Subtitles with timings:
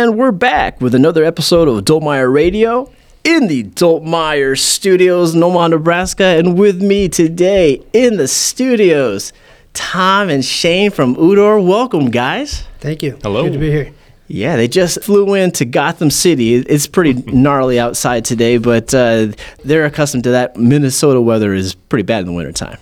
[0.00, 2.90] And we're back with another episode of Dultmeier Radio
[3.22, 6.24] in the Dultmeier Studios in Omaha, Nebraska.
[6.24, 9.34] And with me today in the studios,
[9.74, 11.62] Tom and Shane from Udor.
[11.62, 12.64] Welcome, guys.
[12.78, 13.18] Thank you.
[13.22, 13.42] Hello.
[13.42, 13.92] Good to be here.
[14.26, 16.54] Yeah, they just flew into Gotham City.
[16.54, 19.32] It's pretty gnarly outside today, but uh,
[19.66, 20.56] they're accustomed to that.
[20.56, 22.78] Minnesota weather is pretty bad in the wintertime.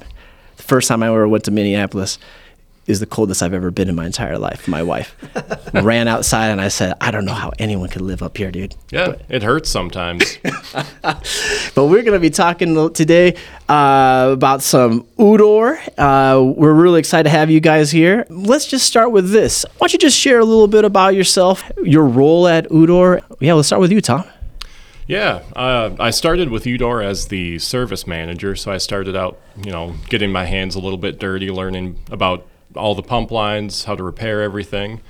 [0.57, 2.21] The first time I ever went to Minneapolis
[2.89, 4.67] is the coldest I've ever been in my entire life.
[4.67, 5.15] My wife
[5.75, 8.75] ran outside and I said, I don't know how anyone could live up here, dude.
[8.91, 10.39] Yeah, it hurts sometimes.
[11.75, 13.37] But we're going to be talking today
[13.69, 15.79] uh, about some Udor.
[15.97, 18.27] Uh, we're really excited to have you guys here.
[18.31, 19.65] Let's just start with this.
[19.77, 23.21] Why don't you just share a little bit about yourself, your role at Udor?
[23.39, 24.25] Yeah, let's start with you, Tom.
[25.07, 29.71] yeah, uh, I started with Udor as the service manager, so I started out, you
[29.71, 33.95] know, getting my hands a little bit dirty, learning about all the pump lines, how
[33.97, 35.01] to repair everything.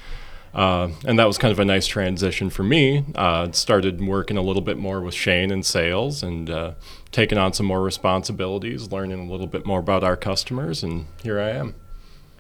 [0.55, 3.05] Uh, and that was kind of a nice transition for me.
[3.15, 6.73] Uh, started working a little bit more with Shane in sales and uh,
[7.13, 11.39] taking on some more responsibilities, learning a little bit more about our customers, and here
[11.39, 11.75] I am.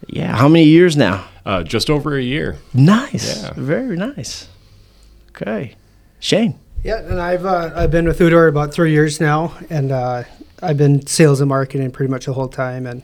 [0.06, 1.28] Yeah, how many years now?
[1.44, 2.56] Uh, just over a year.
[2.72, 3.42] Nice.
[3.42, 3.52] Yeah.
[3.56, 4.48] Very nice.
[5.30, 5.74] Okay.
[6.20, 6.58] Shane.
[6.84, 10.24] Yeah, and I've uh, I've been with Udor about three years now, and uh,
[10.62, 12.86] I've been sales and marketing pretty much the whole time.
[12.86, 13.02] And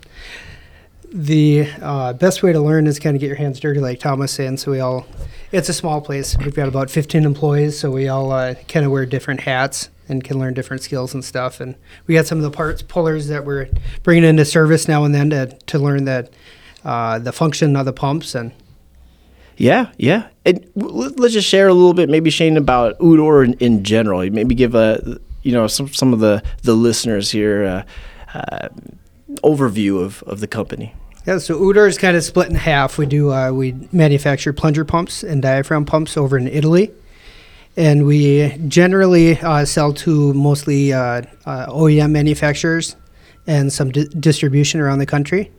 [1.14, 4.32] the uh, best way to learn is kind of get your hands dirty, like Thomas
[4.32, 4.58] said.
[4.58, 5.06] So we all,
[5.52, 6.36] it's a small place.
[6.36, 10.24] We've got about 15 employees, so we all uh, kind of wear different hats and
[10.24, 11.60] can learn different skills and stuff.
[11.60, 11.76] And
[12.08, 13.68] we got some of the parts pullers that we're
[14.02, 16.30] bringing into service now and then to to learn that
[16.84, 18.50] uh, the function of the pumps and
[19.56, 20.28] Yeah, yeah.
[20.44, 24.28] And let's just share a little bit, maybe Shane, about Udor in, in general.
[24.30, 27.64] Maybe give a, you know, some some of the the listeners here
[28.34, 28.68] uh, uh,
[29.44, 30.92] overview of, of the company.
[31.26, 32.98] Yeah, so Udor is kind of split in half.
[32.98, 36.90] We do uh, we manufacture plunger pumps and diaphragm pumps over in Italy,
[37.78, 42.96] and we generally uh, sell to mostly uh, uh, OEM manufacturers
[43.46, 45.50] and some di- distribution around the country.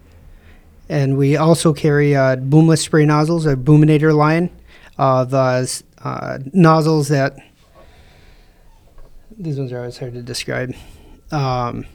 [0.87, 4.51] And we also carry uh, boomless spray nozzles, a boominator line
[4.99, 5.65] of uh,
[6.53, 7.37] nozzles that
[9.37, 10.75] these ones are always hard to describe.
[11.31, 11.85] Um,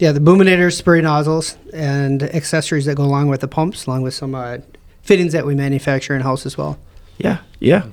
[0.00, 4.14] yeah, the boominator spray nozzles and accessories that go along with the pumps, along with
[4.14, 4.56] some uh,
[5.02, 6.78] fittings that we manufacture in house as well.
[7.18, 7.84] Yeah, yeah.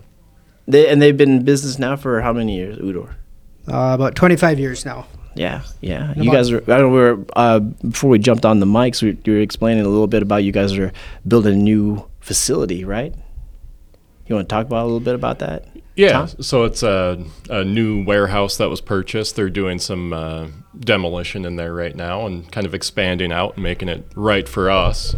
[0.70, 3.10] They, and they've been in business now for how many years, Udor?
[3.68, 5.06] Uh, about 25 years now.
[5.36, 6.14] Yeah, yeah.
[6.16, 6.64] You guys are.
[6.72, 6.88] I know.
[6.88, 9.04] We were uh, before we jumped on the mics.
[9.04, 10.94] We, you were explaining a little bit about you guys are
[11.28, 13.14] building a new facility, right?
[14.26, 15.66] You want to talk about a little bit about that?
[15.98, 16.28] Yeah, Tom?
[16.42, 19.36] so it's a, a new warehouse that was purchased.
[19.36, 20.48] They're doing some uh,
[20.80, 24.70] demolition in there right now and kind of expanding out and making it right for
[24.70, 25.16] us.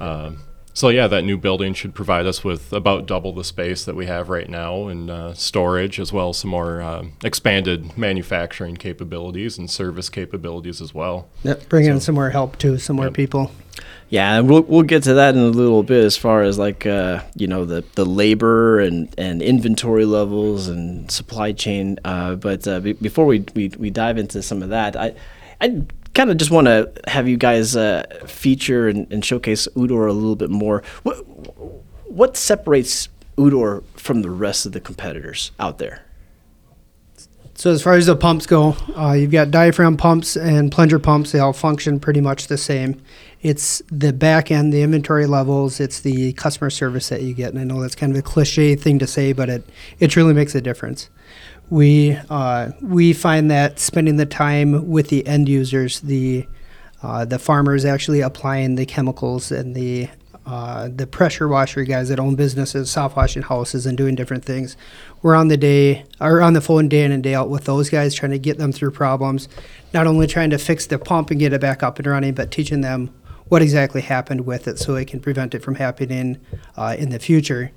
[0.00, 0.32] Uh,
[0.74, 4.06] so yeah, that new building should provide us with about double the space that we
[4.06, 9.58] have right now in uh, storage, as well as some more uh, expanded manufacturing capabilities
[9.58, 11.28] and service capabilities as well.
[11.42, 13.14] Yep, bring in some more help too, some more Yep.
[13.14, 13.50] people.
[14.12, 16.84] Yeah, and we'll we'll get to that in a little bit as far as like
[16.84, 21.98] uh, you know the the labor and, and inventory levels and supply chain.
[22.04, 25.14] Uh, but uh, be, before we, we we dive into some of that, I
[25.62, 30.10] I kind of just want to have you guys uh, feature and, and showcase Udor
[30.10, 30.82] a little bit more.
[31.04, 31.14] What
[32.04, 33.08] what separates
[33.38, 36.04] Udor from the rest of the competitors out there?
[37.54, 41.32] So as far as the pumps go, uh, you've got diaphragm pumps and plunger pumps.
[41.32, 43.00] They all function pretty much the same.
[43.42, 45.80] It's the back end, the inventory levels.
[45.80, 47.50] It's the customer service that you get.
[47.50, 50.32] And I know that's kind of a cliche thing to say, but it it truly
[50.32, 51.10] makes a difference.
[51.68, 56.46] We uh, we find that spending the time with the end users, the
[57.02, 60.08] uh, the farmers actually applying the chemicals and the
[60.44, 64.76] uh, the pressure washer guys that own businesses, soft washing houses, and doing different things.
[65.22, 67.90] We're on the day or on the phone day in and day out with those
[67.90, 69.48] guys, trying to get them through problems.
[69.94, 72.50] Not only trying to fix the pump and get it back up and running, but
[72.50, 73.12] teaching them
[73.48, 76.38] what exactly happened with it, so it can prevent it from happening
[76.76, 77.70] uh, in the future.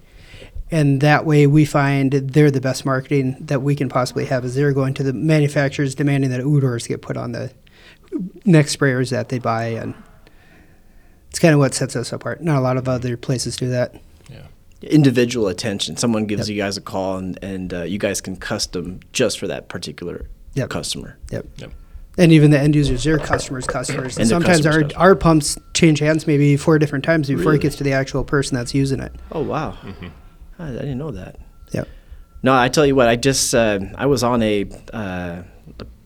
[0.72, 4.44] And that way, we find they're the best marketing that we can possibly have.
[4.46, 7.52] Is they're going to the manufacturers demanding that Udors get put on the
[8.46, 9.94] next sprayers that they buy, and
[11.30, 12.42] it's kind of what sets us apart.
[12.42, 13.96] Not a lot of other places do that.
[14.30, 14.48] Yeah.
[14.82, 15.98] Individual attention.
[15.98, 19.48] Someone gives you guys a call and and uh, you guys can custom just for
[19.48, 20.26] that particular
[20.56, 20.70] Yep.
[20.70, 21.18] customer.
[21.32, 21.46] Yep.
[21.58, 21.72] Yep.
[22.18, 24.18] And even the end users, their customers, customers.
[24.18, 25.02] And their sometimes customers' our customers.
[25.02, 27.58] our pumps change hands maybe four different times before Really?
[27.58, 29.12] it gets to the actual person that's using it.
[29.32, 29.78] Oh wow,
[30.58, 31.38] I, I didn't know that.
[31.72, 31.88] Yep.
[32.44, 35.42] No, I tell you what, I just uh, I was on a uh,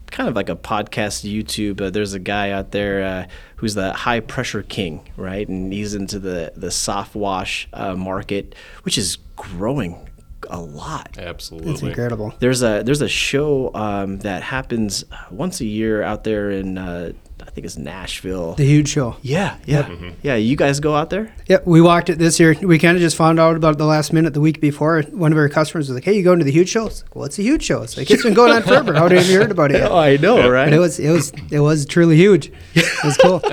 [0.09, 1.79] kind of like a podcast YouTube.
[1.81, 3.27] Uh, there's a guy out there uh,
[3.57, 5.47] who's the high pressure king, right?
[5.47, 10.08] And he's into the the soft wash uh, market, which is growing
[10.49, 11.17] a lot.
[11.17, 11.71] Absolutely.
[11.71, 12.33] It's incredible.
[12.39, 17.11] There's a there's a show um, that happens once a year out there in uh,
[17.41, 18.53] I think it's Nashville.
[18.55, 19.15] The huge show.
[19.21, 19.89] yeah, yeah,
[20.21, 20.35] yeah.
[20.35, 21.33] You guys go out there?
[21.47, 22.55] Yeah, we walked it this year.
[22.61, 25.01] We kind of just found out about it the last minute the week before.
[25.11, 27.15] One of our customers was like, "Hey, you going to the huge show?" It's like,
[27.15, 28.93] "What's a huge show?" It's like it's been going on forever.
[28.93, 29.77] How have you heard about it?
[29.79, 29.91] Yet?
[30.09, 30.71] I know, But right?
[30.73, 32.51] it was it was it was truly huge.
[32.75, 33.41] It was cool.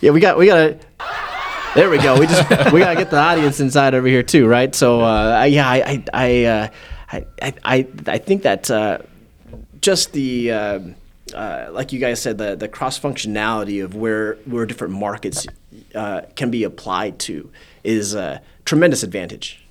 [0.00, 0.78] Yeah, we got we got to.
[1.76, 2.18] There we go.
[2.18, 4.74] We just we gotta get the audience inside over here too, right?
[4.74, 6.68] So uh, I- yeah, I I I, uh,
[7.12, 8.98] I I I I think that uh,
[9.80, 10.80] just the uh,
[11.34, 15.46] uh, like you guys said the the cross functionality of where where different markets
[15.94, 17.50] uh, can be applied to
[17.84, 19.62] is a tremendous advantage,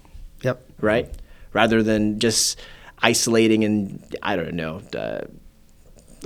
[0.43, 0.63] Yep.
[0.79, 1.09] right?
[1.53, 2.59] Rather than just
[3.01, 4.81] isolating and I don't know.
[4.95, 5.21] Uh,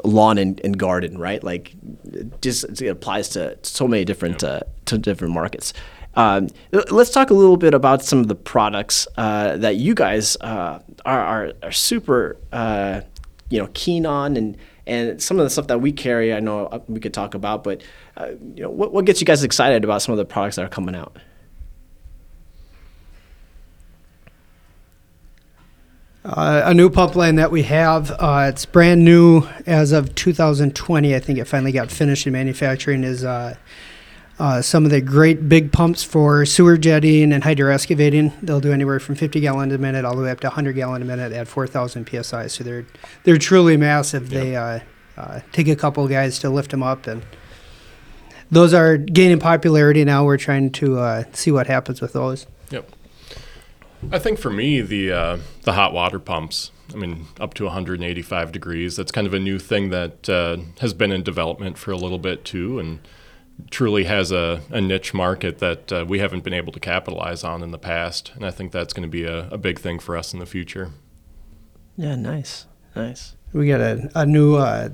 [0.06, 1.44] lawn and, and garden, right?
[1.44, 1.74] Like,
[2.06, 5.74] it just it applies to so many different uh, to different markets.
[6.16, 10.36] Um, let's talk a little bit about some of the products uh, that you guys
[10.42, 13.02] uh, are, are are super uh,
[13.50, 14.58] you know keen on, and
[14.88, 16.34] and some of the stuff that we carry.
[16.34, 17.84] I know uh, we could talk about, but
[18.18, 20.66] uh, you know what what gets you guys excited about some of the products that
[20.66, 21.16] are coming out?
[26.26, 28.12] Uh, a new pump line that we have.
[28.12, 31.16] Uh, it's brand new as of 2020.
[31.16, 33.04] I think it finally got finished in manufacturing.
[33.04, 33.56] Is uh,
[34.40, 38.32] uh, some of the great big pumps for sewer jetting and hydro excavating.
[38.42, 41.02] They'll do anywhere from 50 gallon a minute all the way up to 100 gallon
[41.02, 42.48] a minute at 4,000 psi.
[42.48, 42.86] So they're
[43.24, 44.30] they're truly massive.
[44.30, 44.80] They uh,
[45.18, 47.22] uh, take a couple guys to lift them up, and
[48.50, 50.24] those are gaining popularity now.
[50.24, 52.48] We're trying to uh, see what happens with those.
[52.70, 52.90] Yep.
[54.10, 56.72] I think for me, the uh, the hot water pumps.
[56.94, 58.96] I mean, up to 185 degrees.
[58.96, 62.18] That's kind of a new thing that uh, has been in development for a little
[62.18, 63.00] bit too, and
[63.70, 67.62] truly has a, a niche market that uh, we haven't been able to capitalize on
[67.64, 68.32] in the past.
[68.36, 70.46] And I think that's going to be a, a big thing for us in the
[70.46, 70.92] future.
[71.98, 72.66] Yeah, nice,
[72.96, 73.36] nice.
[73.52, 74.90] We got a, a new uh,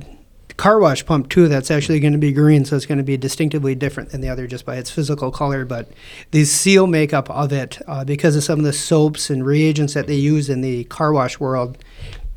[0.58, 3.18] car wash pump too that's actually going to be green, so it's going to be
[3.18, 5.66] distinctively different than the other just by its physical color.
[5.66, 5.90] But
[6.32, 10.08] the seal makeup of it, uh, because of some of the soaps and reagents that
[10.08, 11.78] they use in the car wash world,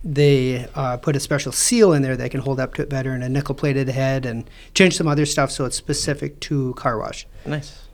[0.04, 3.12] they uh, put a special seal in there that can hold up to it better
[3.12, 6.98] and a nickel plated head and change some other stuff so it's specific to car
[6.98, 7.26] wash.
[7.44, 7.88] Nice.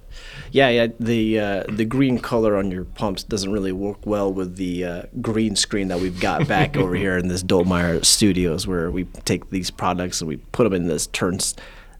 [0.52, 0.88] Yeah, yeah.
[1.00, 5.02] The uh, the green color on your pumps doesn't really work well with the uh,
[5.20, 9.50] green screen that we've got back over here in this Dultmeier Studios, where we take
[9.50, 11.54] these products and we put them in this turns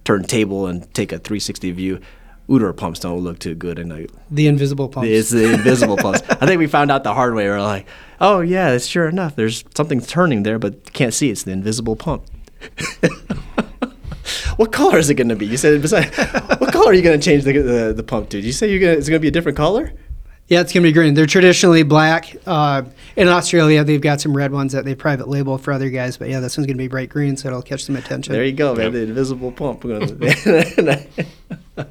[0.05, 2.01] turntable and take a 360 view.
[2.49, 5.09] Udor pumps don't look too good, and I, The invisible pumps.
[5.09, 6.23] it's the invisible pumps.
[6.29, 7.49] I think we found out the hard way.
[7.49, 7.87] We're like,
[8.21, 9.35] oh yeah, it's sure enough.
[9.35, 11.31] There's something turning there, but can't see.
[11.31, 12.25] It's the invisible pump.
[14.57, 15.47] what color is it going to be?
[15.47, 16.15] You said beside,
[16.59, 18.37] what color are you going to change the, the the pump to?
[18.37, 19.93] Did you say you're gonna it's going to be a different color?
[20.47, 21.15] Yeah, it's gonna be green.
[21.15, 22.37] They're traditionally black.
[22.45, 22.83] Uh,
[23.17, 26.19] in Australia, they've got some red ones that they private label for other guys.
[26.19, 28.35] But yeah, this one's gonna be bright green, so it'll catch some attention.
[28.35, 28.85] There you go, man.
[28.85, 28.93] Yep.
[28.93, 29.85] The invisible pump.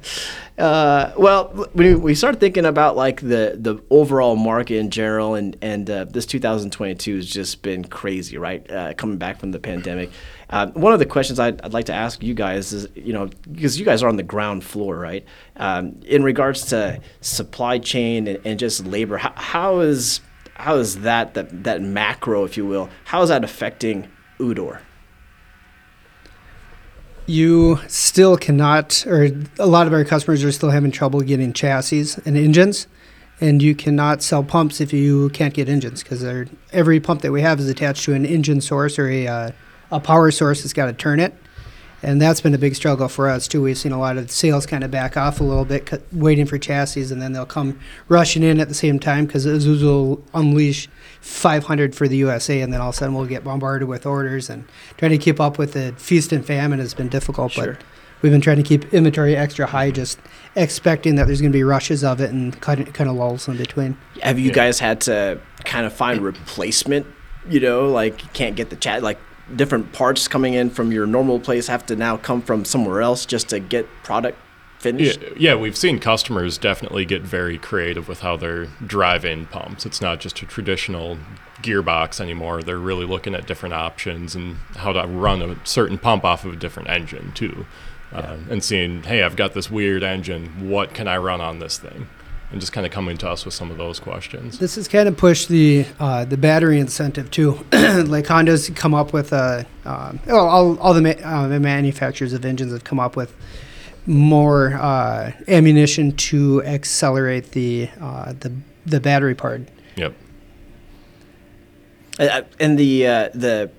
[0.56, 5.56] Uh, well, when we started thinking about like the the overall market in general, and
[5.60, 8.70] and uh, this 2022 has just been crazy, right?
[8.70, 10.10] Uh, coming back from the pandemic.
[10.50, 13.28] Uh, one of the questions I'd, I'd like to ask you guys is, you know,
[13.50, 15.24] because you guys are on the ground floor, right?
[15.56, 20.20] Um, in regards to supply chain and, and just labor, how, how is
[20.54, 24.08] how is that, that that macro, if you will, how is that affecting
[24.38, 24.78] Udor?
[27.26, 32.20] You still cannot, or a lot of our customers are still having trouble getting chassis
[32.26, 32.86] and engines,
[33.40, 36.22] and you cannot sell pumps if you can't get engines because
[36.72, 39.50] every pump that we have is attached to an engine source or a uh,
[39.90, 41.34] a power source that's got to turn it.
[42.04, 43.62] And that's been a big struggle for us too.
[43.62, 46.44] We've seen a lot of sales kind of back off a little bit, c- waiting
[46.46, 50.24] for chassis, and then they'll come rushing in at the same time because Isuzu will
[50.34, 50.88] unleash
[51.22, 54.50] 500 for the USA, and then all of a sudden we'll get bombarded with orders.
[54.50, 54.64] And
[54.98, 57.52] trying to keep up with the feast and famine has been difficult.
[57.52, 57.72] Sure.
[57.72, 57.82] But
[58.20, 60.18] we've been trying to keep inventory extra high, just
[60.56, 63.48] expecting that there's going to be rushes of it and kind of, kind of lulls
[63.48, 63.96] in between.
[64.22, 64.52] Have you Yeah.
[64.54, 67.06] guys had to kind of find replacement?
[67.48, 69.18] You know, like you can't get the chat, like
[69.54, 73.26] different parts coming in from your normal place have to now come from somewhere else
[73.26, 74.38] just to get product
[74.78, 75.20] finished.
[75.38, 79.86] yeah, we've seen customers definitely get very creative with how they're drive-in pumps.
[79.86, 81.16] It's not just a traditional
[81.62, 82.62] gearbox anymore.
[82.62, 86.52] They're really looking at different options and how to run a certain pump off of
[86.52, 87.64] a different engine too,
[88.12, 90.68] um, and seeing, hey, I've got this weird engine.
[90.68, 92.08] What can I run on this thing?
[92.50, 94.58] And just kind of coming to us with some of those questions.
[94.58, 97.58] This has kind of pushed the uh, the battery incentive too.
[97.72, 102.32] like Honda's come up with a, um, well, all, all the, ma- uh, the manufacturers
[102.32, 103.34] of engines have come up with
[104.06, 108.52] more uh, ammunition to accelerate the uh, the
[108.86, 109.62] the battery part.
[109.96, 110.14] Yep.
[112.18, 113.70] Uh, and the uh, the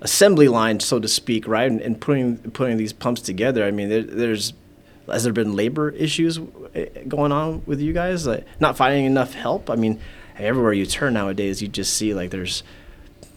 [0.00, 3.64] assembly line, so to speak, right, and, and putting putting these pumps together.
[3.64, 4.52] I mean, there, there's
[5.08, 8.26] has there been labor issues uh, going on with you guys?
[8.26, 9.70] Like not finding enough help.
[9.70, 10.00] I mean,
[10.38, 12.62] everywhere you turn nowadays, you just see like there's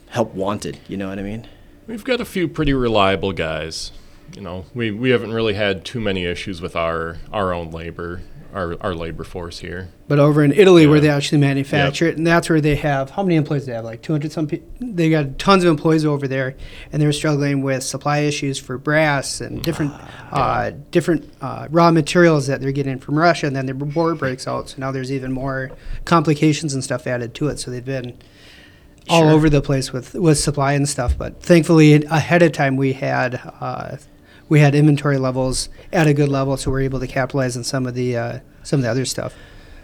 [0.09, 0.79] help wanted.
[0.87, 1.47] You know what I mean?
[1.87, 3.91] We've got a few pretty reliable guys.
[4.33, 8.21] You know, we, we haven't really had too many issues with our our own labor,
[8.55, 9.89] our, our labor force here.
[10.07, 13.21] But over in Italy, where they actually manufacture it, and that's where they have how
[13.21, 13.83] many employees do they have?
[13.83, 14.67] Like 200 some people.
[14.79, 16.55] They got tons of employees over there,
[16.91, 19.93] and they're struggling with supply issues for brass and different
[20.31, 23.47] uh, different uh, raw materials that they're getting from Russia.
[23.47, 25.71] And then the war breaks out, so now there's even more
[26.05, 27.59] complications and stuff added to it.
[27.59, 28.17] So they've been
[29.09, 29.31] all Sure.
[29.31, 31.17] over the place with with supply and stuff.
[31.17, 33.35] But thankfully, ahead of time, we had.
[33.59, 33.97] Uh,
[34.49, 37.85] we had inventory levels at a good level, so we're able to capitalize on some
[37.85, 39.33] of the uh, some of the other stuff.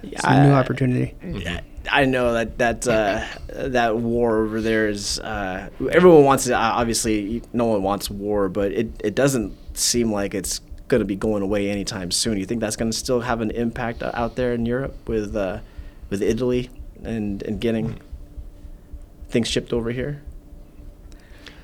[0.04, 1.16] Yeah, Some new opportunity.
[1.24, 5.20] Yeah, I know that that uh, that war over there is.
[5.20, 6.54] Uh, everyone wants it.
[6.54, 11.06] uh, Obviously, no one wants war, but it, it doesn't seem like it's going to
[11.06, 12.38] be going away anytime soon.
[12.38, 15.36] You think that's going to still have an impact uh, out there in Europe with
[15.36, 15.60] uh,
[16.10, 16.70] with Italy
[17.04, 18.00] and and getting
[19.30, 20.22] things shipped over here?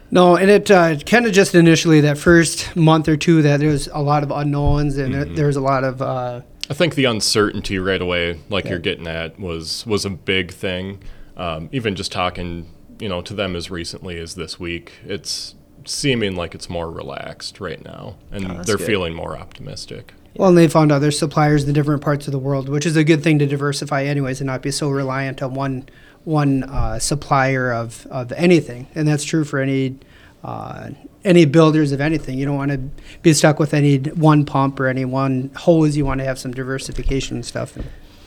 [0.10, 3.88] No, and it uh, kind of just initially that first month or two that there's
[3.88, 7.06] a lot of unknowns and it, there was a lot of uh, I think the
[7.06, 8.72] uncertainty right away, like Yeah.
[8.72, 11.00] you're getting at, was was a big thing.
[11.36, 16.36] Um, even just talking, you know, to them as recently as this week, it's seeming
[16.36, 18.86] like it's more relaxed right now, and Oh, they're good.
[18.88, 20.14] feeling more optimistic.
[20.36, 23.04] well, and they found other suppliers in different parts of the world, which is a
[23.04, 25.88] good thing to diversify, anyways, and not be so reliant on one
[26.28, 28.86] one uh, supplier of, of anything.
[28.94, 29.98] And that's true for any
[30.44, 30.90] uh,
[31.24, 32.38] any builders of anything.
[32.38, 32.80] You don't want to
[33.22, 35.96] be stuck with any one pump or any one hose.
[35.96, 37.78] You want to have some diversification and stuff.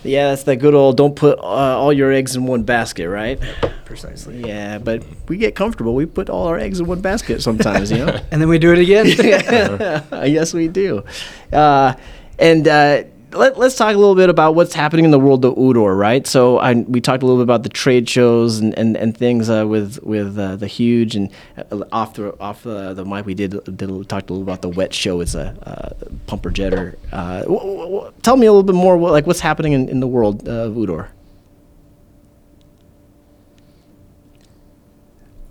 [0.02, 3.38] Yeah, that's that good old don't put uh, all your eggs in one basket, right?
[3.85, 4.40] Precisely.
[4.47, 5.95] Yeah, but we get comfortable.
[5.95, 8.19] We put all our eggs in one basket sometimes, you know.
[8.30, 9.07] And then we do it again.
[10.30, 11.04] yes, we do.
[11.52, 11.95] Uh,
[12.38, 15.54] and uh, let, us talk a little bit about what's happening in the world of
[15.54, 16.26] Udor, right?
[16.26, 19.49] So I, we talked a little bit about the trade shows and, and, and things
[19.50, 23.34] uh, with with uh, the huge and uh, off the off the, the mic we
[23.34, 25.20] did, did talked a little about the wet show.
[25.20, 26.96] It's a uh, pumper jetter.
[27.12, 30.00] Uh, wh- wh- wh- tell me a little bit more, like what's happening in, in
[30.00, 31.08] the world of Udor.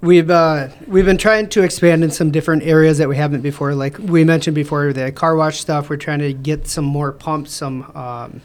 [0.01, 3.75] We've uh, we've been trying to expand in some different areas that we haven't before.
[3.75, 5.89] Like we mentioned before, the car wash stuff.
[5.89, 8.41] We're trying to get some more pumps, some um,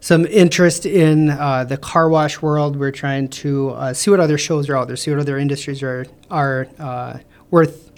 [0.00, 2.74] some interest in uh, the car wash world.
[2.74, 5.80] We're trying to uh, see what other shows are out there, see what other industries
[5.80, 7.18] are are uh,
[7.52, 7.92] worth.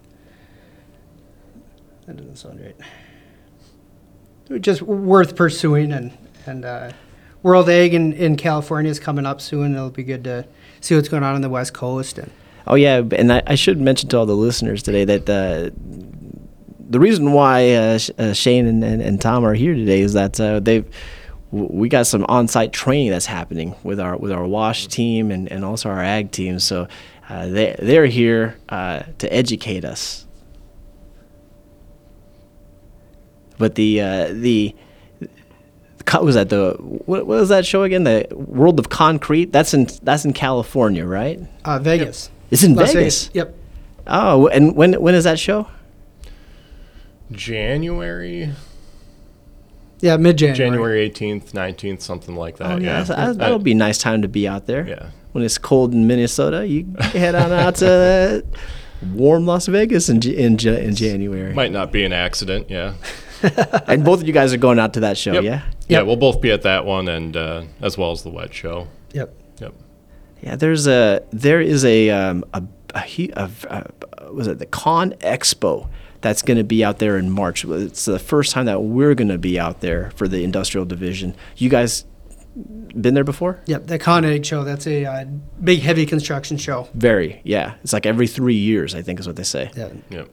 [2.05, 2.77] That doesn't sound right.
[4.61, 6.13] Just worth pursuing, and
[6.45, 6.93] and uh,
[7.43, 9.75] World Ag in, in California is coming up soon.
[9.75, 10.47] It'll be good to
[10.83, 12.31] see what's going on in the West Coast and.
[12.67, 15.71] Oh yeah, and I, I should mention to all the listeners today that uh,
[16.89, 20.41] the reason why uh, uh, Shane and, and, and Tom are here today is that
[20.41, 20.85] uh, they've
[21.51, 25.65] we got some on-site training that's happening with our with our wash team and, and
[25.65, 26.61] also our ag team.
[26.61, 26.87] So
[27.29, 30.27] uh, they they're here uh, to educate us.
[33.59, 33.99] But the
[34.33, 34.75] the
[36.21, 38.05] was that the what, was that show again?
[38.05, 39.53] The World of Concrete.
[39.53, 41.41] That's in that's in California, right?
[41.65, 42.31] Uh, Vegas.
[42.51, 43.31] It's in Las Vegas.
[43.33, 43.55] Yep.
[44.07, 45.69] Oh, and when when is that show?
[47.33, 48.51] January,
[50.01, 50.57] Yeah, mid January.
[50.57, 52.73] January 18th, 19th, something like that.
[52.73, 54.87] Oh, yeah, that's- that- that'll be a nice time to be out there.
[54.89, 55.07] Yeah.
[55.33, 58.45] When it's cold in Minnesota, you head on out to
[59.15, 61.53] warm Las Vegas in in, in January.
[61.55, 62.69] Might not be an accident.
[62.69, 62.95] Yeah.
[63.87, 65.45] and both of you guys are going out to that show, Yep.
[65.45, 65.63] yeah?
[65.89, 68.89] Yeah, we'll both be at that one, and uh, as well as the wet show.
[69.13, 69.35] Yep.
[70.43, 70.51] Yep.
[70.51, 72.63] Yeah, there's a there is a um, a,
[72.95, 75.89] a, hu- a, a was it the Con Expo
[76.21, 77.65] that's going to be out there in March.
[77.65, 81.35] It's the first time that we're going to be out there for the industrial division.
[81.57, 82.05] You guys
[83.01, 83.61] been there before?
[83.67, 83.87] Yep.
[83.87, 84.65] The Con/Agg Show.
[84.65, 85.25] That's a uh,
[85.63, 86.89] big, heavy construction show.
[86.95, 87.75] Very, yeah.
[87.83, 89.71] It's like every three years, I think, is what they say.
[89.77, 89.91] Yeah.
[90.11, 90.29] Yep.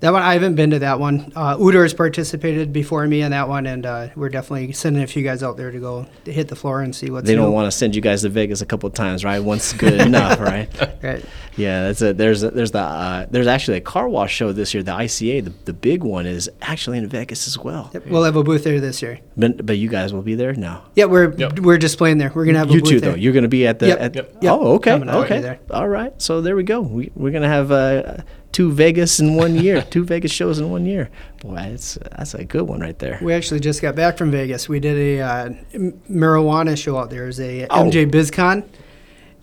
[0.00, 1.32] That one, I haven't been to that one.
[1.34, 5.06] Uh, Udor has participated before me in that one, and uh, we're definitely sending a
[5.06, 7.46] few guys out there to go to hit the floor and see what's They don't
[7.46, 7.52] new.
[7.52, 9.38] want to send you guys to Vegas a couple of times, right?
[9.38, 10.68] Once good enough, right?
[11.02, 11.24] Right.
[11.56, 14.74] Yeah, that's a, there's a, there's the uh, there's actually a car wash show this
[14.74, 14.82] year.
[14.82, 17.90] The ICA, the, the big one, is actually in Vegas as well.
[17.94, 18.06] Yep.
[18.08, 19.20] We'll have a booth there this year.
[19.38, 20.84] But, but you guys will be there now.
[20.94, 21.60] Yeah, we're Yep.
[21.60, 22.30] we're displaying there.
[22.34, 23.12] We're gonna have a You booth too, there.
[23.12, 23.16] though.
[23.16, 23.86] You're going to be at the.
[23.88, 23.98] Yep.
[24.00, 24.32] At, Yep.
[24.42, 24.52] Yep.
[24.52, 25.40] Oh, okay, Coming out okay.
[25.40, 25.58] there.
[25.70, 26.12] All right.
[26.20, 26.82] So there we go.
[26.82, 28.18] We, we're going to have uh,
[28.52, 29.82] two Vegas in one year.
[29.82, 31.10] two Vegas shows in one year.
[31.40, 33.18] Boy, that's that's a good one right there.
[33.22, 34.68] We actually just got back from Vegas.
[34.68, 35.48] We did a uh,
[36.10, 37.24] marijuana show out there.
[37.24, 37.84] It was a Oh.
[37.84, 38.64] MJ BizCon.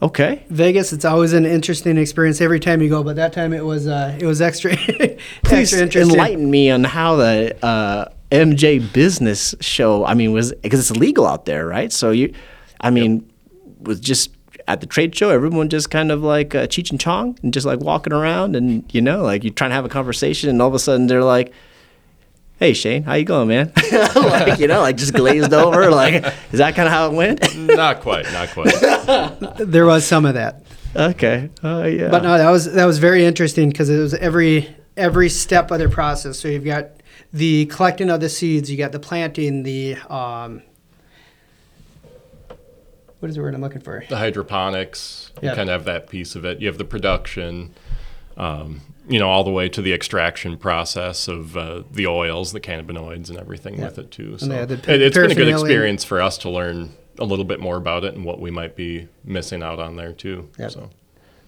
[0.02, 0.46] Okay.
[0.50, 3.88] Vegas, it's always an interesting experience every time you go, but that time it was
[3.88, 6.12] uh, it was extra Please extra interesting.
[6.16, 10.04] enlighten me on how the uh, MJ Business Show.
[10.06, 11.92] I mean, was because it's illegal out there, right?
[11.92, 12.34] So you,
[12.82, 13.32] I mean,
[13.80, 14.32] was just
[14.68, 17.66] at the trade show, everyone just kind of like uh, Cheech and Chong and just
[17.66, 20.68] like walking around, and you know, like you're trying to have a conversation, and all
[20.68, 21.54] of a sudden they're like.
[22.58, 23.74] Hey Shane, how you going, man?
[24.16, 25.90] like you know, like just glazed over.
[25.90, 27.58] Like, is that kind of how it went?
[27.58, 29.58] not quite, not quite.
[29.58, 30.64] There was some of that,
[30.96, 31.50] okay.
[31.62, 32.10] Oh yeah.
[32.10, 35.80] but no, that was that was very interesting because it was every every step of
[35.80, 36.40] the process.
[36.40, 36.92] So you've got
[37.34, 40.62] the collecting of the seeds, you got the planting, the um,
[43.24, 44.04] what is the word I'm looking for?
[44.10, 45.52] the hydroponics, Yeah.
[45.52, 46.60] you kind of have that piece of it.
[46.60, 47.74] You have the production,
[48.36, 52.60] um, you know, all the way to the extraction process of uh, the oils, the
[52.60, 53.86] cannabinoids, and everything Yeah.
[53.86, 54.38] with it too.
[54.38, 57.62] So they it, it's been a good experience for us to learn a little bit
[57.62, 60.50] more about it and what we might be missing out on there too.
[60.60, 60.72] Yep.
[60.72, 60.90] So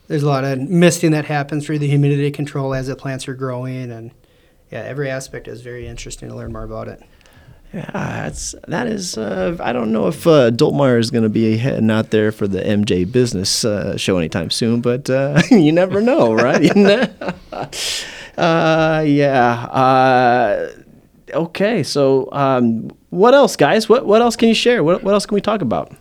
[0.08, 3.34] There's a lot of misting that happens through the humidity control as the plants are
[3.34, 4.12] growing, and
[4.72, 7.02] yeah, every aspect is very interesting to learn more about it.
[7.74, 9.18] Yeah, that's that is.
[9.18, 12.48] Uh, I don't know if uh, Dultmeier is going to be heading out there for
[12.48, 16.62] the MJ Business uh, show anytime soon, but uh, you never know, right?
[16.62, 17.06] You know?
[18.38, 19.66] uh, yeah.
[19.66, 20.70] Uh,
[21.34, 23.90] okay, so um, what else, guys?
[23.90, 24.84] What what else can you share?
[24.84, 25.94] What what else can we talk about?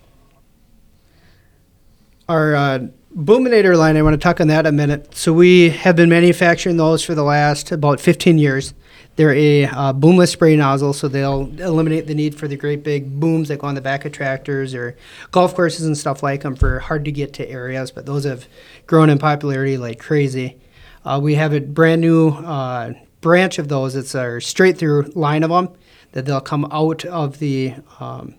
[2.28, 2.78] Our uh,
[3.16, 5.14] Boominator line, I want to talk on that a minute.
[5.14, 8.75] So we have been manufacturing those for the last about 15 years.
[9.16, 13.21] They're a uh, boomless spray nozzle, so they'll eliminate the need for the great big
[13.21, 14.97] booms that go on the back of tractors or
[15.30, 17.90] golf courses and stuff like them for hard to get to areas.
[17.92, 18.49] But those have
[18.87, 20.59] grown in popularity like crazy.
[21.04, 23.94] Uh, we have a brand new uh, branch of those.
[23.94, 25.68] It's our straight through line of them
[26.12, 27.75] that they'll come out of the.
[28.00, 28.35] Um,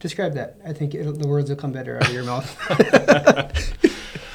[0.00, 0.58] describe that.
[0.64, 3.74] I think it'll, the words will come better out of your mouth.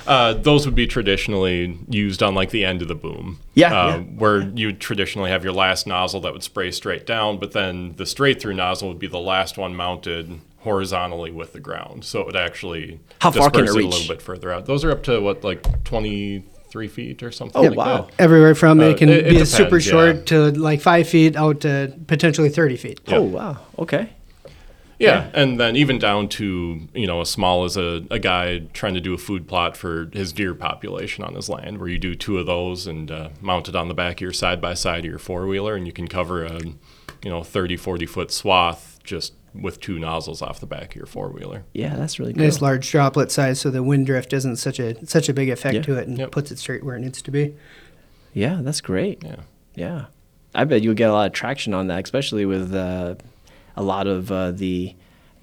[0.06, 3.40] Uh, those would be traditionally used on like the end of the boom.
[3.54, 4.00] Yeah, Uh, yeah.
[4.18, 7.94] Where you would traditionally have your last nozzle that would spray straight down, but then
[7.98, 12.04] the straight through nozzle would be the last one mounted horizontally with the ground.
[12.06, 14.66] So it would actually How far can it disperse a little bit further out.
[14.66, 18.02] Those are up to what, like 23 feet or something Oh, like wow.
[18.04, 18.12] that.
[18.20, 20.24] Everywhere from Uh, it can it- it be a super depends, short yeah.
[20.24, 23.00] to like five feet out to potentially 30 feet.
[23.08, 23.18] Yeah.
[23.18, 23.58] Oh wow.
[23.80, 24.10] Okay.
[25.00, 28.94] Yeah, and then even down to you know as small as a, a guy trying
[28.94, 32.16] to do a food plot for his deer population on his land, where you do
[32.16, 35.00] two of those and uh, mount it on the back of your side by side
[35.00, 39.00] of your four wheeler, and you can cover a you know 30, 40 foot swath
[39.04, 41.64] just with two nozzles off the back of your four wheeler.
[41.74, 42.44] Yeah, that's really cool.
[42.44, 45.76] Nice large droplet size, so the wind drift isn't such a such a big effect
[45.76, 45.82] Yeah.
[45.84, 46.32] to it, and Yep.
[46.32, 47.54] puts it straight where it needs to be.
[48.34, 49.24] Yeah, that's great.
[49.24, 49.36] Yeah.
[49.76, 50.06] Yeah,
[50.56, 53.16] I bet you'll get a lot of traction on that, especially with uh,
[53.76, 54.96] a lot of uh, the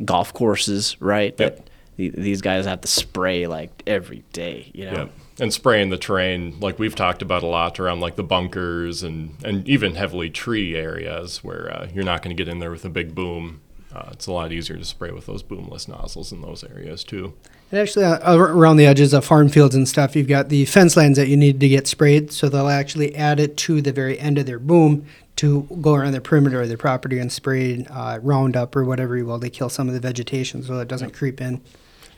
[0.04, 1.34] golf courses, right?
[1.38, 1.56] Yep.
[1.56, 4.92] That the, these guys have to spray like every day, you know.
[4.92, 5.44] Yeah.
[5.44, 9.36] And spraying the terrain, like we've talked about a lot around like the bunkers and,
[9.44, 12.84] and even heavily tree areas where uh, you're not going to get in there with
[12.84, 13.60] a big boom.
[13.94, 17.34] Uh, it's a lot easier to spray with those boomless nozzles in those areas too.
[17.70, 20.96] And actually, uh, around the edges of farm fields and stuff, you've got the fence
[20.96, 22.33] lines that you need to get sprayed.
[22.33, 25.06] So they'll actually add it to the very end of their boom
[25.37, 29.24] to go around the perimeter of their property and spray uh, Roundup or whatever you
[29.24, 31.61] will to kill some of the vegetation so it doesn't creep in.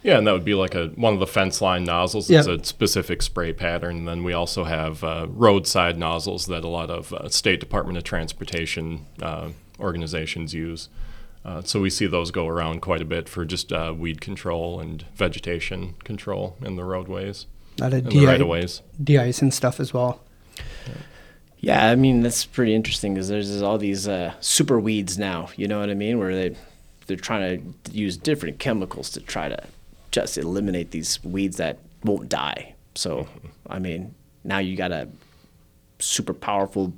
[0.02, 2.28] Yeah, and that would be like a one of the fence line nozzles.
[2.28, 2.46] Yep.
[2.46, 3.98] It's a specific spray pattern.
[3.98, 7.98] And then we also have uh, roadside nozzles that a lot of uh, State Department
[7.98, 10.88] of Transportation uh, organizations use.
[11.44, 14.78] Uh, so we see those go around quite a bit for just uh, weed control
[14.78, 17.46] and vegetation control in the roadways
[17.78, 18.80] A lot of and the right of ways.
[19.02, 20.20] de-ice and stuff as well.
[21.58, 25.48] Yeah, I mean that's pretty interesting because there's all these uh, super weeds now.
[25.56, 26.18] You know what I mean?
[26.18, 26.56] Where they
[27.06, 29.62] they're trying to use different chemicals to try to
[30.10, 32.74] just eliminate these weeds that won't die.
[32.94, 33.28] So
[33.68, 35.08] I mean, now you got a
[36.00, 36.92] super powerful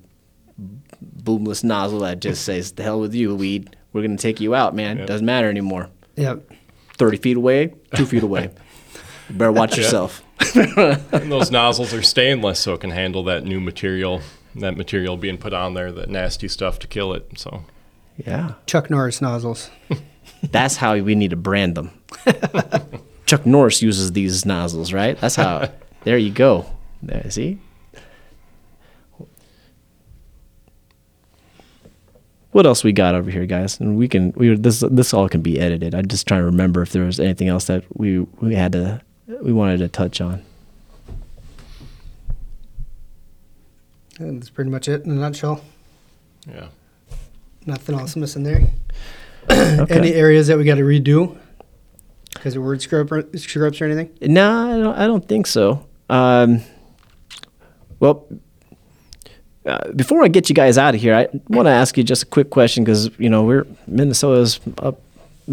[1.22, 3.76] boomless nozzle that just says, "The hell with you, weed.
[3.94, 4.98] We're gonna take you out, man.
[4.98, 5.06] Yeah.
[5.06, 5.88] Doesn't matter anymore.
[6.16, 6.50] Yep.
[6.98, 8.50] Thirty feet away, two feet away.
[9.30, 10.22] You better watch yourself."
[10.54, 14.20] And those nozzles are stainless, so it can handle that new material,
[14.56, 17.38] that material being put on there, that nasty stuff to kill it.
[17.38, 17.64] So
[18.26, 18.52] Yeah.
[18.66, 19.70] Chuck Norris nozzles.
[20.42, 21.90] That's how we need to brand them.
[23.26, 25.18] Chuck Norris uses these nozzles, right?
[25.18, 25.70] That's how.
[26.04, 26.66] There you go.
[27.02, 27.58] There, see.
[32.54, 33.80] What else we got over here, guys?
[33.80, 35.92] And we can we this this all can be edited.
[35.92, 39.02] I'm just trying to remember if there was anything else that we we had to
[39.42, 40.40] we wanted to touch on.
[44.20, 45.62] And that's pretty much it in a nutshell.
[46.48, 46.68] yeah.
[47.66, 48.62] Nothing else missing there.
[49.90, 51.36] Any areas that we got to redo?
[52.34, 54.10] because of word screw up or, screw or anything?
[54.20, 55.84] No, I don't, I don't think so.
[56.08, 56.60] Um,
[57.98, 58.28] well,
[59.66, 62.22] uh, before I get you guys out of here, I want to ask you just
[62.24, 65.00] a quick question because you know we're Minnesota's up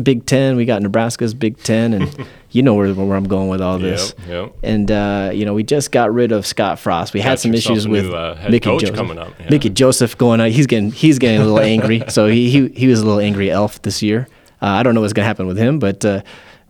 [0.02, 0.56] Big Ten.
[0.56, 4.14] We got Nebraska's Big Ten, and you know where, where I'm going with all this.
[4.20, 4.56] Yep, yep.
[4.64, 7.14] And uh, you know we just got rid of Scott Frost.
[7.14, 8.96] We had some issues with new, uh, Mickey Joseph.
[8.96, 9.50] coming up, yeah.
[9.50, 10.52] Mickey Joseph going on.
[10.52, 12.04] He's getting he's getting a little angry.
[12.10, 14.28] So he, he he was a little angry elf this year.
[14.62, 16.04] Uh, I don't know what's gonna happen with him, but.
[16.04, 16.22] Uh,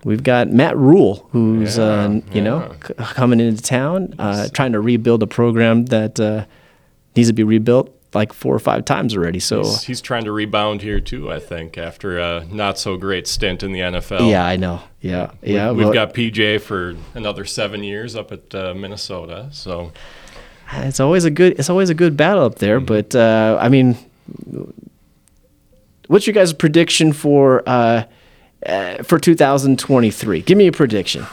[0.04, 4.72] We've got Matt Rhule, who's uh, Yeah, you know c- coming into town, uh, trying
[4.72, 6.46] to rebuild a program that uh,
[7.16, 9.40] needs to be rebuilt like four or five times already.
[9.40, 11.32] So He's, he's trying to rebound here too.
[11.32, 14.30] I think after a not so great stint in the NFL.
[14.30, 14.82] yeah, I know.
[15.00, 15.72] Yeah, We've- yeah.
[15.72, 19.48] We've well, got PJ for another seven years up at uh, Minnesota.
[19.52, 19.92] So
[20.74, 22.80] it's always a good it's always a good battle up there.
[22.80, 23.98] But uh, I mean,
[26.08, 28.04] what's your guys' prediction for uh,
[28.66, 30.42] uh, for 2023?
[30.42, 31.26] Give me a prediction.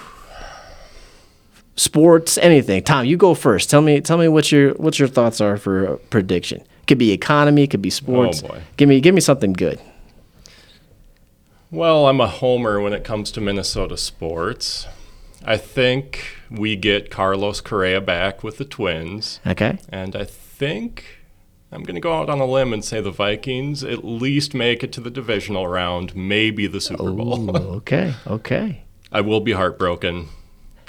[1.79, 2.83] Sports, anything.
[2.83, 3.71] Tom, you go first.
[3.71, 6.63] Tell me, tell me what your what your thoughts are for a prediction.
[6.89, 8.43] Could be economy, could be sports.
[8.45, 8.63] Oh, boy.
[8.77, 9.81] Give me give me something good.
[11.71, 14.87] Well, I'm a homer when it comes to Minnesota sports.
[15.45, 19.79] I think we get Carlos Correa back with the Twins, Okay.
[19.89, 21.05] and I think
[21.71, 24.83] I'm going to go out on a limb and say the Vikings at least make
[24.83, 27.51] it to the divisional round, maybe the Super Bowl.
[27.51, 28.15] Ooh, okay.
[28.27, 28.83] Okay.
[29.13, 30.29] I will be heartbroken.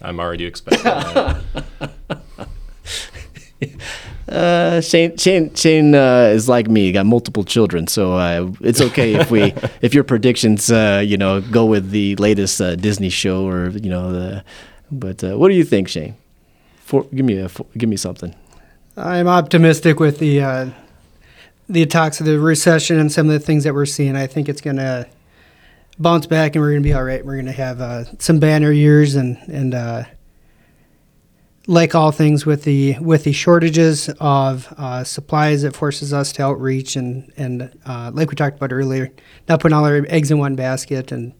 [0.01, 1.41] I'm already expecting that.
[4.29, 6.91] Uh, Shane, Shane, Shane uh, is like me.
[6.91, 11.41] Got multiple children, so uh, it's okay if we, if your predictions, uh, you know,
[11.41, 14.43] go with the latest uh, Disney show or you know the.
[14.91, 16.15] But uh, what do you think, Shane?
[16.81, 18.35] For, give me a, give me something.
[18.95, 20.69] I'm optimistic with the uh,
[21.67, 24.15] the talks of the recession and some of the things that we're seeing.
[24.15, 25.07] I think it's going to
[25.99, 27.23] bounce back, and we're going to be all right.
[27.23, 30.03] We're going to have uh, some banner years, and and uh,
[31.67, 36.43] like all things with the with the shortages of uh, supplies, it forces us to
[36.43, 39.11] outreach and and uh, like we talked about earlier,
[39.47, 41.11] not putting all our eggs in one basket.
[41.11, 41.33] And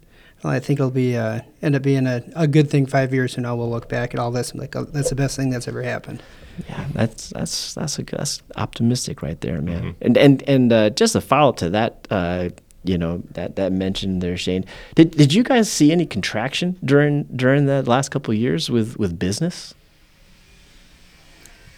[0.43, 3.33] well, I think it'll be uh, end up being a, a good thing five years
[3.33, 3.55] from now.
[3.55, 5.81] We'll look back at all this and like, oh, that's the best thing that's ever
[5.81, 6.21] happened.
[6.67, 9.81] Yeah, that's that's that's a that's optimistic right there, man.
[9.81, 10.03] Mm-hmm.
[10.03, 12.49] And and and uh, just a follow up to that, uh,
[12.89, 14.65] you know, that that mention there, Shane.
[14.95, 18.97] Did did you guys see any contraction during during the last couple of years with
[18.97, 19.75] with business?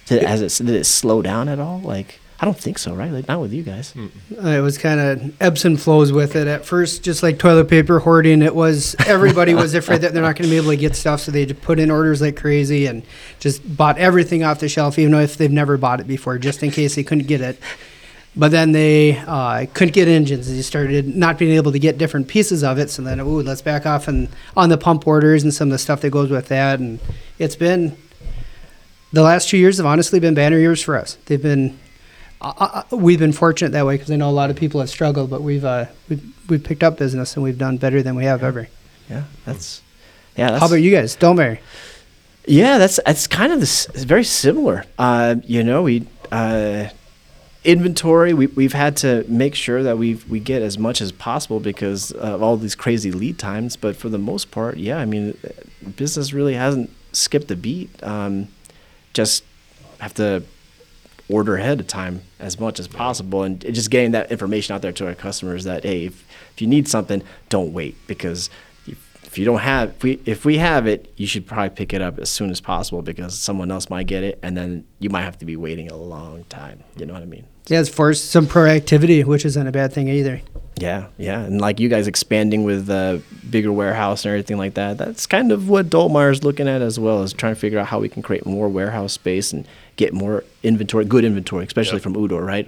[0.06, 1.82] Did, has it did it slow down at all?
[1.82, 3.12] Like I don't think so, right?
[3.12, 3.94] Like not with you guys.
[3.96, 6.48] Uh, it was kind of ebbs and flows with it.
[6.48, 10.38] At first, just like toilet paper hoarding, it was everybody was afraid that they're not
[10.38, 12.86] going to be able to get stuff, so they just put in orders like crazy
[12.86, 13.04] and
[13.42, 16.64] just bought everything off the shelf, even though if they've never bought it before, just
[16.64, 17.60] in case they couldn't get it.
[18.36, 20.50] But then they uh, couldn't get engines.
[20.50, 22.90] They started not being able to get different pieces of it.
[22.90, 25.78] So then, ooh, let's back off and on the pump orders and some of the
[25.78, 26.80] stuff that goes with that.
[26.80, 27.00] And
[27.40, 27.98] it's been
[29.12, 31.18] the last two years have honestly been banner years for us.
[31.26, 31.78] They've been
[32.42, 34.90] uh, uh, we've been fortunate that way because I know a lot of people have
[34.90, 38.26] struggled, but we've uh, we've, we've picked up business and we've done better than we
[38.26, 38.68] have ever.
[39.10, 39.82] Yeah, that's
[40.36, 40.52] yeah.
[40.52, 41.16] That's, How about you guys?
[41.16, 41.36] Don't
[42.48, 44.86] Yeah, that's that's kind of this it's very similar.
[44.98, 46.88] Uh, you know, we uh,
[47.64, 48.34] inventory.
[48.34, 52.12] We we've had to make sure that we we get as much as possible because
[52.12, 53.76] of all these crazy lead times.
[53.76, 55.38] But for the most part, yeah, I mean,
[55.96, 58.04] business really hasn't skipped a beat.
[58.04, 58.48] Um,
[59.14, 59.44] just
[60.00, 60.44] have to
[61.30, 64.92] order ahead of time as much as possible and just getting that information out there
[64.92, 68.50] to our customers that hey if, if you need something don't wait because
[68.86, 71.94] if, if you don't have if we if we have it you should probably pick
[71.94, 75.10] it up as soon as possible because someone else might get it and then you
[75.10, 77.90] might have to be waiting a long time you know what i mean Yeah, it's
[77.90, 80.42] forced some proactivity, which isn't a bad thing either.
[80.80, 84.98] yeah yeah and like you guys expanding with a bigger warehouse and everything like that
[84.98, 88.00] that's kind of what Dultmeier's looking at as well is trying to figure out how
[88.00, 92.04] we can create more warehouse space and get more inventory good inventory especially Yeah.
[92.04, 92.66] from udor right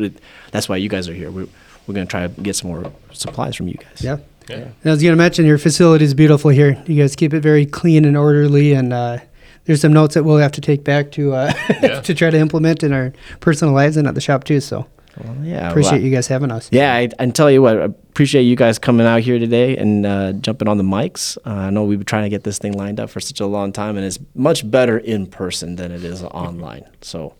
[0.51, 1.47] that's why you guys are here we're,
[1.87, 4.17] we're going to try to get some more supplies from you guys Yeah.
[4.49, 4.55] Yeah.
[4.57, 6.83] And I was going to mention your facility is beautiful here.
[6.85, 9.19] You guys keep it very clean and orderly, and uh,
[9.65, 12.01] there's some notes that we'll have to take back to uh, Yeah.
[12.01, 14.59] to try to implement in our personal lives and at the shop too.
[14.59, 14.87] So
[15.23, 16.69] well, yeah appreciate well, you guys having us.
[16.71, 20.07] yeah I, I tell you what i appreciate you guys coming out here today and
[20.07, 22.73] uh, jumping on the mics uh, i know we've been trying to get this thing
[22.73, 26.03] lined up for such a long time and it's much better in person than it
[26.03, 27.35] is online so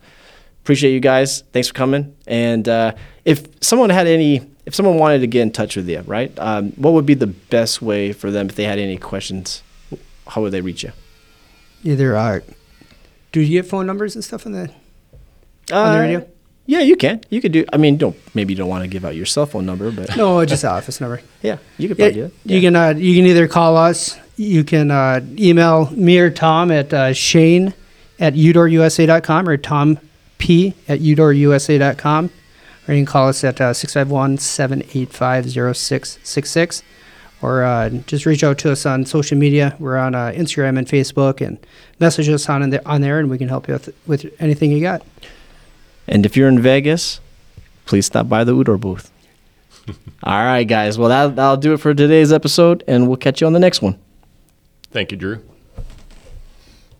[0.62, 2.94] appreciate you guys thanks for coming and uh,
[3.26, 6.74] if someone had any if someone wanted to get in touch with you right um,
[6.74, 9.64] what would be the best way for them if they had any questions
[10.28, 10.92] how would they reach you
[11.84, 12.40] Either uh,
[13.32, 14.70] do you get phone numbers and stuff on the on
[15.70, 16.28] the Uh, radio?
[16.66, 19.04] yeah you can you could do i mean don't maybe you don't want to give
[19.04, 21.20] out your cell phone number but No, just the office number.
[21.42, 24.18] yeah you could Yeah, probably do it you can uh, you can either call us
[24.38, 27.74] you can uh, email me or Tom at uh, Shane
[28.20, 30.00] at udorusa.com or Tom
[30.40, 32.30] P at udorusa.com.
[32.88, 36.82] Or you can call us at uh, 651 785 0666.
[37.44, 39.76] Or uh, just reach out to us on social media.
[39.78, 41.58] We're on uh, Instagram and Facebook and
[42.00, 44.80] message us on, the, on there and we can help you with, with anything you
[44.80, 45.06] got.
[46.08, 47.20] And if you're in Vegas,
[47.86, 49.12] please stop by the Udor booth.
[50.24, 50.98] All right, guys.
[50.98, 53.82] Well, that, that'll do it for today's episode, and we'll catch you on the next
[53.82, 54.00] one.
[54.92, 55.44] Thank you, Drew.